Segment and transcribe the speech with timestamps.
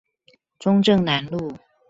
[0.57, 1.59] 中正南路